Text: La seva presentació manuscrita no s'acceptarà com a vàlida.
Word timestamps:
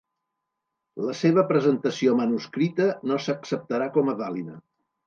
La 1.09 1.13
seva 1.19 1.43
presentació 1.53 2.17
manuscrita 2.23 2.91
no 3.13 3.23
s'acceptarà 3.29 3.95
com 4.01 4.13
a 4.17 4.21
vàlida. 4.25 4.61